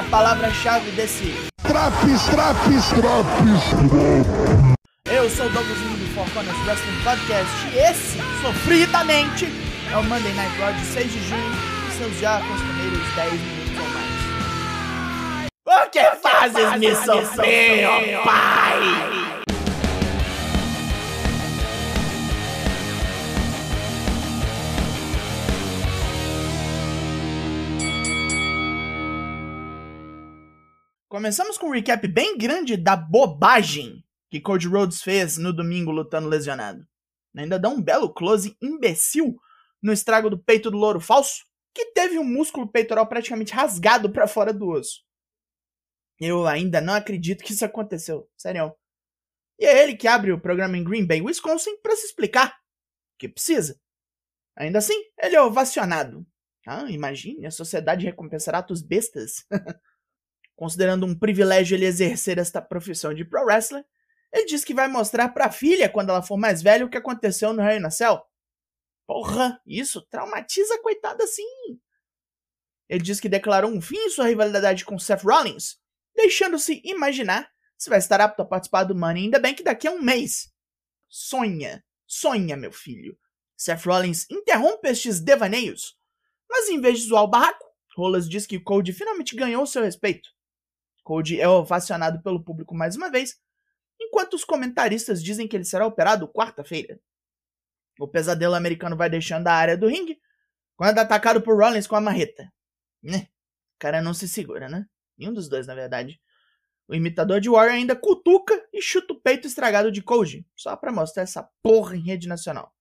[0.00, 1.34] a palavra-chave desse.
[1.62, 3.62] Traps, traps, traps.
[5.04, 9.46] Eu sou o Douglas Lee do Four Corners Wrestling Podcast e esse, sofridamente,
[9.92, 11.52] é o Monday Night Raw de 6 de junho
[11.88, 15.46] e seus já costumeiros 10 minutos ou mais.
[15.64, 19.39] Por que fazes me sofrer, ó pai?
[31.10, 36.28] Começamos com um recap bem grande da bobagem que Cody Rhodes fez no domingo lutando
[36.28, 36.86] lesionado.
[37.36, 39.36] Ainda dá um belo close imbecil
[39.82, 44.28] no estrago do peito do louro falso, que teve um músculo peitoral praticamente rasgado para
[44.28, 45.00] fora do osso.
[46.20, 48.72] Eu ainda não acredito que isso aconteceu, sério.
[49.58, 52.56] E é ele que abre o programa em Green Bay, Wisconsin, para se explicar
[53.18, 53.80] que precisa.
[54.56, 56.24] Ainda assim, ele é ovacionado.
[56.64, 59.44] Ah, imagine, a sociedade recompensará atos bestas.
[60.60, 63.82] Considerando um privilégio ele exercer esta profissão de pro wrestler,
[64.30, 67.54] ele diz que vai mostrar pra filha, quando ela for mais velha, o que aconteceu
[67.54, 68.20] no Hell in a Cell.
[69.06, 71.46] Porra, isso traumatiza a coitada assim.
[72.90, 75.78] Ele diz que declarou um fim em sua rivalidade com Seth Rollins,
[76.14, 79.92] deixando-se imaginar se vai estar apto a participar do Money in the Bank daqui a
[79.92, 80.52] um mês.
[81.08, 83.18] Sonha, sonha, meu filho.
[83.56, 85.96] Seth Rollins interrompe estes devaneios,
[86.50, 87.64] mas em vez de zoar o barraco,
[87.96, 90.28] Rolas diz que Cody finalmente ganhou seu respeito.
[91.10, 93.36] Cody é ovacionado pelo público mais uma vez,
[94.00, 97.00] enquanto os comentaristas dizem que ele será operado quarta-feira.
[97.98, 100.20] O pesadelo americano vai deixando a área do ringue
[100.76, 102.48] quando é atacado por Rollins com a marreta.
[103.02, 103.26] Né?
[103.74, 104.86] O cara não se segura, né?
[105.18, 106.20] Nenhum dos dois, na verdade.
[106.86, 110.92] O imitador de Warrior ainda cutuca e chuta o peito estragado de Cody, só para
[110.92, 112.72] mostrar essa porra em rede nacional.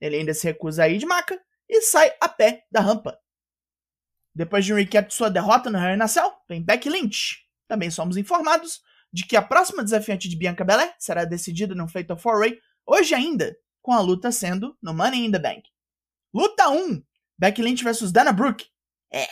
[0.00, 1.36] Ele ainda se recusa a ir de maca
[1.68, 3.18] e sai a pé da rampa.
[4.32, 8.16] Depois de um recap de sua derrota no Hell Cell, vem Becky Lynch, também somos
[8.16, 8.80] informados
[9.12, 13.56] de que a próxima desafiante de Bianca Belair será decidida no Fatal 4-Way hoje ainda,
[13.82, 15.62] com a luta sendo no Money in the Bank.
[16.34, 17.02] Luta 1:
[17.38, 18.66] Becky Lynch vs Dana Brooke.
[19.12, 19.26] É,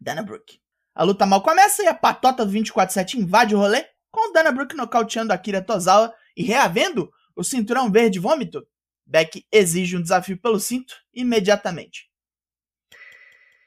[0.00, 0.60] Dana Brooke.
[0.94, 4.76] A luta mal começa e a patota do 24-7 invade o rolê, com Dana Brooke
[4.76, 8.66] nocauteando Akira Tozawa e reavendo o cinturão verde vômito.
[9.06, 12.10] Beck exige um desafio pelo cinto imediatamente.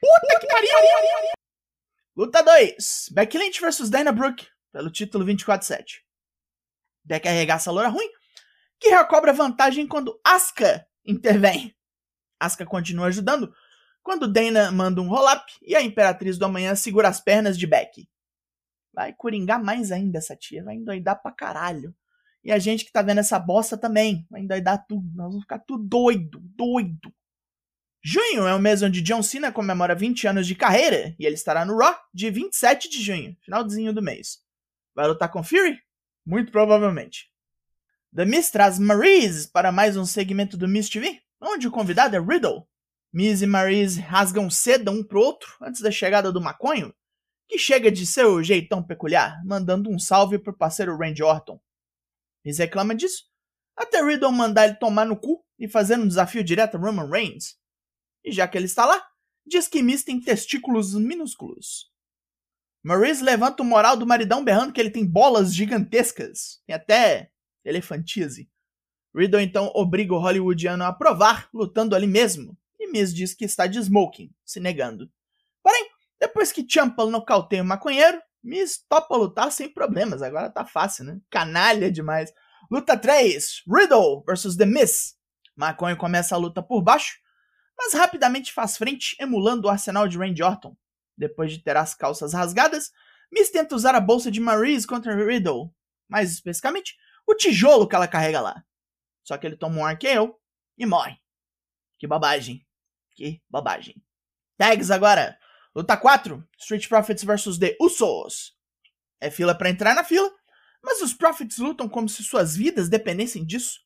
[0.00, 1.33] Puta que pariu!
[2.16, 3.08] Luta 2.
[3.10, 6.02] Becky Lynch vs Dana Brooke, pelo título 24-7.
[7.04, 8.08] Becky arregaça a loura ruim,
[8.78, 11.74] que recobra vantagem quando Asuka intervém.
[12.38, 13.52] Asuka continua ajudando,
[14.00, 18.08] quando Dana manda um roll-up e a Imperatriz do Amanhã segura as pernas de Becky.
[18.92, 21.92] Vai coringar mais ainda essa tia, vai endoidar pra caralho.
[22.44, 25.58] E a gente que tá vendo essa bosta também, vai endoidar tudo, nós vamos ficar
[25.58, 27.12] tudo doido, doido.
[28.06, 31.64] Junho é o mês onde John Cena comemora 20 anos de carreira e ele estará
[31.64, 34.40] no Raw de 27 de junho, finalzinho do mês.
[34.94, 35.80] Vai lutar com Fury?
[36.26, 37.30] Muito provavelmente.
[38.14, 42.20] The Miz traz Maryse para mais um segmento do Miz TV, onde o convidado é
[42.20, 42.68] Riddle.
[43.10, 46.94] Miz e Maryse rasgam seda um pro outro antes da chegada do maconho,
[47.48, 51.58] que chega de seu jeitão peculiar, mandando um salve pro parceiro Randy Orton.
[52.44, 53.24] Miz reclama disso,
[53.74, 57.63] até Riddle mandar ele tomar no cu e fazer um desafio direto a Roman Reigns.
[58.24, 59.04] E já que ele está lá,
[59.46, 61.92] diz que Miz tem testículos minúsculos.
[62.82, 66.60] Maurice levanta o moral do maridão berrando que ele tem bolas gigantescas.
[66.66, 67.30] Tem até
[67.64, 68.50] elefantise.
[69.14, 72.56] Riddle então obriga o hollywoodiano a provar, lutando ali mesmo.
[72.78, 75.10] E Miz diz que está de smoking, se negando.
[75.62, 75.88] Porém,
[76.20, 80.20] depois que Champa nocauteia o maconheiro, Miz topa lutar sem problemas.
[80.20, 81.18] Agora tá fácil, né?
[81.30, 82.30] Canalha demais.
[82.70, 83.62] Luta 3.
[83.66, 85.14] Riddle vs The Miz.
[85.56, 87.14] Maconha começa a luta por baixo,
[87.76, 90.76] mas rapidamente faz frente, emulando o arsenal de Randy Orton.
[91.16, 92.92] Depois de ter as calças rasgadas,
[93.32, 95.72] Miz tenta usar a bolsa de Maryse contra Riddle,
[96.08, 96.96] mais especificamente,
[97.26, 98.64] o tijolo que ela carrega lá.
[99.22, 100.38] Só que ele toma um RKO
[100.78, 101.16] e morre.
[101.98, 102.66] Que bobagem.
[103.12, 104.02] Que bobagem.
[104.56, 105.38] Tags agora.
[105.74, 106.46] Luta 4.
[106.58, 108.56] Street Profits vs The Usos.
[109.20, 110.30] É fila para entrar na fila,
[110.82, 113.80] mas os Profits lutam como se suas vidas dependessem disso.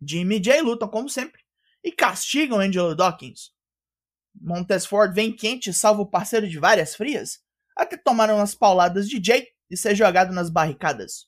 [0.00, 1.45] Jimmy e Jay lutam como sempre
[1.82, 3.52] e castigam Angelo Dawkins.
[4.34, 7.40] Montez Ford vem quente e salva o parceiro de várias frias,
[7.76, 11.26] até tomar umas pauladas de Jay e ser jogado nas barricadas.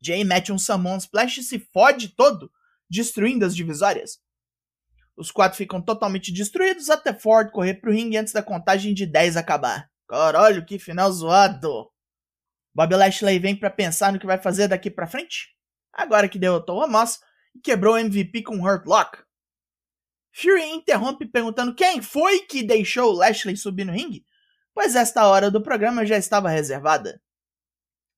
[0.00, 2.50] Jay mete um Summon Splash e se fode todo,
[2.88, 4.20] destruindo as divisórias.
[5.16, 9.36] Os quatro ficam totalmente destruídos até Ford correr pro ringue antes da contagem de 10
[9.36, 9.90] acabar.
[10.08, 11.90] Caralho, que final zoado!
[12.72, 15.48] Bob Lashley vem para pensar no que vai fazer daqui pra frente.
[15.92, 17.18] Agora que derrotou o Amos
[17.52, 19.18] e quebrou o MVP com Hurt Lock.
[20.38, 24.24] Fury interrompe perguntando quem foi que deixou Lashley subir no ringue,
[24.72, 27.20] pois esta hora do programa já estava reservada.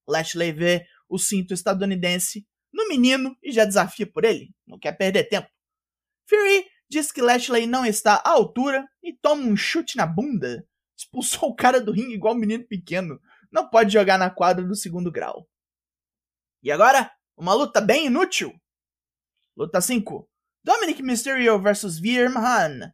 [0.07, 5.31] Lashley vê o cinto estadunidense no menino e já desafia por ele, não quer perder
[5.31, 5.49] tempo.
[6.29, 10.69] Fury diz que Lashley não está à altura e toma um chute na bunda.
[10.95, 13.19] Expulsou o cara do ringue igual um menino pequeno.
[13.51, 15.49] Não pode jogar na quadra do segundo grau.
[16.63, 18.53] E agora, uma luta bem inútil.
[19.57, 20.29] Luta 5.
[20.63, 22.93] Dominic Mysterio vs Veer Mahan.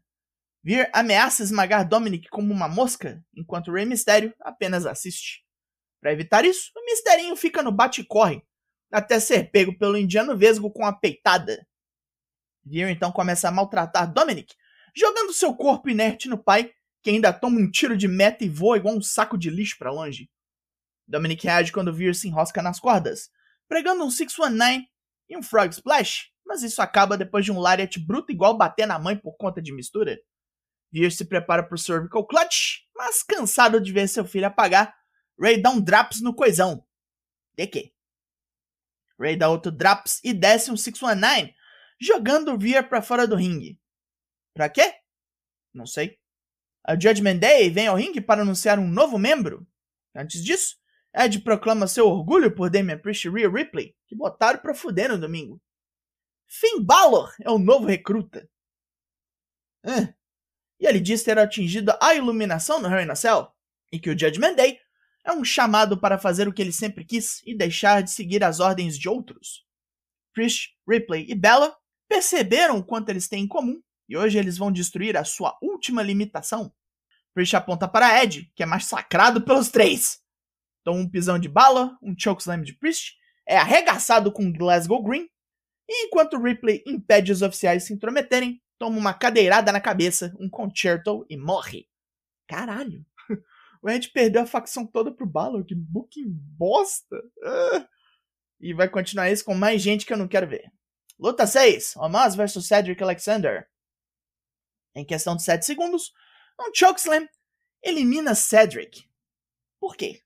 [0.63, 5.45] Veer ameaça esmagar Dominic como uma mosca, enquanto Rey Mysterio apenas assiste.
[6.01, 8.41] Para evitar isso, o Misterinho fica no bate-corre,
[8.91, 11.67] até ser pego pelo indiano vesgo com a peitada.
[12.65, 14.55] Veer então começa a maltratar Dominic,
[14.95, 16.73] jogando seu corpo inerte no pai,
[17.03, 19.91] que ainda toma um tiro de meta e voa igual um saco de lixo para
[19.91, 20.31] longe.
[21.07, 23.29] Dominic reage quando Veer se enrosca nas cordas,
[23.69, 24.89] pregando um 619
[25.29, 28.99] e um Frog Splash, mas isso acaba depois de um Lariat bruto igual bater na
[28.99, 30.19] mãe por conta de mistura.
[30.93, 34.95] Veer se prepara para o Cervical Clutch, mas cansado de ver seu filho apagar,
[35.39, 36.87] Ray dá um Draps no coisão.
[37.55, 37.93] De quê?
[39.19, 41.55] Ray dá outro Draps e desce um 619,
[42.01, 43.79] jogando o Veer para fora do ringue.
[44.55, 44.95] Pra quê?
[45.75, 46.19] Não sei.
[46.85, 49.67] A Judgment Day vem ao ringue para anunciar um novo membro.
[50.15, 50.77] Antes disso,
[51.15, 55.19] Ed proclama seu orgulho por Damian Priest e Rhea Ripley, que botaram pra fuder no
[55.19, 55.61] domingo.
[56.47, 58.49] Finn Balor é o novo recruta.
[60.79, 63.51] E ele diz ter atingido a iluminação no Hell in a Cell,
[63.91, 64.79] e que o Judgment Day
[65.25, 68.61] é um chamado para fazer o que ele sempre quis e deixar de seguir as
[68.61, 69.65] ordens de outros.
[70.33, 71.75] Priest, Ripley e Bella
[72.09, 76.03] perceberam o quanto eles têm em comum e hoje eles vão destruir a sua última
[76.03, 76.73] limitação.
[77.35, 80.21] Priest aponta para Ed, que é massacrado pelos três.
[80.85, 83.17] Toma um pisão de bala, um chokeslam de Priest,
[83.47, 85.29] é arregaçado com Glasgow Green,
[85.89, 91.25] e enquanto Ripley impede os oficiais se intrometerem, toma uma cadeirada na cabeça, um concerto
[91.29, 91.89] e morre.
[92.47, 93.05] Caralho.
[93.83, 97.17] O Ed perdeu a facção toda pro Balor, que booking bosta.
[97.17, 97.87] Uh.
[98.59, 100.73] E vai continuar isso com mais gente que eu não quero ver.
[101.19, 103.69] Luta 6, Omos vs Cedric Alexander.
[104.93, 106.13] Em questão de 7 segundos,
[106.61, 107.29] um chokeslam
[107.81, 109.09] elimina Cedric.
[109.79, 110.23] Por quê?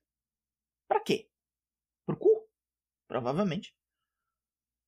[0.87, 1.29] Pra quê?
[2.05, 2.49] Pro cu?
[3.07, 3.75] Provavelmente.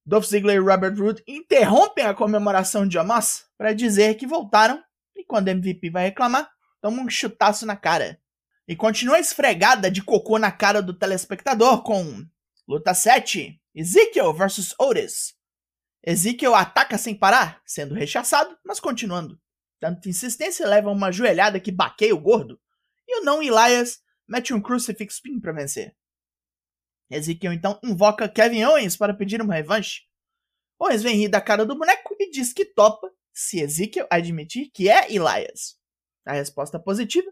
[0.06, 4.84] Dolph Ziggler e Robert Roode interrompem a comemoração de Omos para dizer que voltaram
[5.16, 6.50] e quando MVP vai reclamar,
[6.82, 8.20] toma um chutaço na cara.
[8.68, 12.26] E continua esfregada de cocô na cara do telespectador com
[12.68, 15.34] Luta 7, Ezekiel vs Otis.
[16.06, 19.40] Ezekiel ataca sem parar, sendo rechaçado, mas continuando.
[19.80, 22.60] Tanta insistência leva a uma joelhada que baqueia o gordo,
[23.08, 25.96] e o não Elias mete um Crucifix Pin para vencer.
[27.16, 30.02] Ezekiel então invoca Kevin Owens para pedir uma revanche.
[30.80, 34.90] Owens vem rir da cara do boneco e diz que topa se Ezekiel admitir que
[34.90, 35.78] é Elias.
[36.26, 37.30] A resposta é positiva,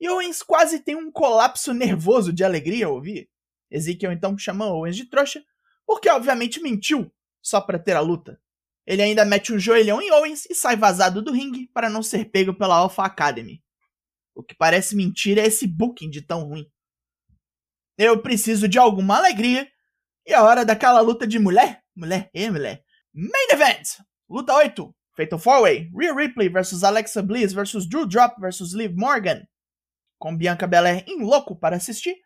[0.00, 3.28] e Owens quase tem um colapso nervoso de alegria ao ouvir.
[3.70, 5.42] Ezekiel então chama Owens de trouxa,
[5.86, 7.10] porque obviamente mentiu
[7.42, 8.40] só para ter a luta.
[8.86, 12.26] Ele ainda mete um joelhão em Owens e sai vazado do ringue para não ser
[12.26, 13.62] pego pela Alpha Academy.
[14.34, 16.70] O que parece mentira é esse booking de tão ruim.
[17.98, 19.68] Eu preciso de alguma alegria.
[20.24, 21.82] E a hora daquela luta de mulher?
[21.94, 22.84] Mulher, e mulher.
[23.12, 23.98] Main Event!
[24.28, 24.94] Luta 8.
[25.16, 25.90] Fatal 4-Way.
[25.98, 29.42] Rhea Ripley vs Alexa Bliss vs Drew Drop vs Liv Morgan
[30.18, 32.16] com Bianca Belair em louco para assistir,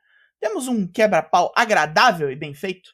[0.41, 2.91] temos um quebra-pau agradável e bem feito.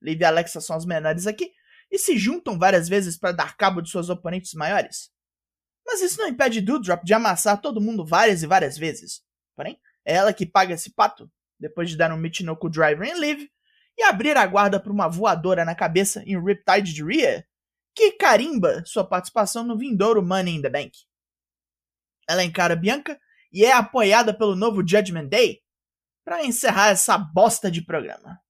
[0.00, 1.50] Liv e Alexa são as menores aqui
[1.90, 5.10] e se juntam várias vezes para dar cabo de seus oponentes maiores.
[5.84, 9.22] Mas isso não impede Doudrop de amassar todo mundo várias e várias vezes.
[9.56, 13.48] Porém, é ela que paga esse pato, depois de dar um Michinoku Driver em Liv
[13.96, 17.46] e abrir a guarda para uma voadora na cabeça em Riptide de Rhea,
[17.94, 20.92] que carimba sua participação no vindouro Money in the Bank.
[22.28, 23.18] Ela encara Bianca
[23.52, 25.60] e é apoiada pelo novo Judgment Day
[26.24, 28.40] para encerrar essa bosta de programa.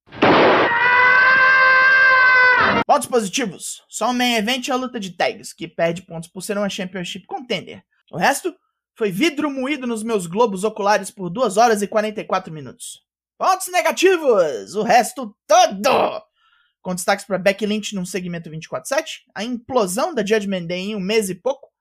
[2.87, 3.83] Pontos positivos.
[3.89, 6.69] Só o main event e a luta de tags, que perde pontos por ser uma
[6.69, 7.83] Championship Contender.
[8.11, 8.55] O resto
[8.97, 13.05] foi vidro moído nos meus globos oculares por 2 horas e 44 minutos.
[13.37, 14.75] Pontos negativos!
[14.77, 16.23] O resto todo!
[16.81, 21.01] Com destaques para Becky Lynch num segmento 24-7, a implosão da Judgment Day em um
[21.01, 21.73] mês e pouco,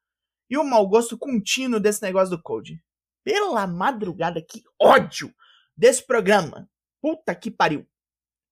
[0.49, 2.81] e o mau gosto contínuo desse negócio do Code.
[3.23, 5.33] Pela madrugada, que ódio
[5.77, 6.69] desse programa.
[7.01, 7.85] Puta que pariu.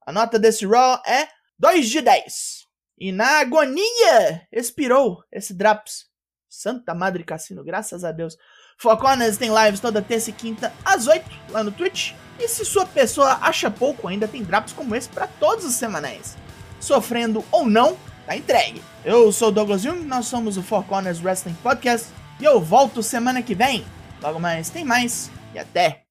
[0.05, 1.27] A nota desse Raw é
[1.57, 2.67] 2 de 10.
[2.99, 6.10] E na agonia expirou esse Draps.
[6.51, 8.37] Santa Madre Cassino, graças a Deus.
[8.77, 12.13] Foconas tem lives toda terça e quinta às 8 lá no Twitch.
[12.37, 16.35] E se sua pessoa acha pouco, ainda tem Draps como esse para todos os semanais.
[16.79, 18.81] Sofrendo ou não, tá entregue.
[19.05, 23.01] Eu sou o Douglas Jung, nós somos o Four Corners Wrestling Podcast e eu volto
[23.01, 23.85] semana que vem
[24.21, 26.03] Logo mais tem mais E até.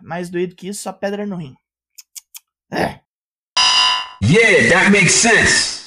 [0.00, 1.54] Mais doído que isso, só pedra no rim.
[2.70, 3.00] É.
[4.22, 5.81] Yeah, that makes sense.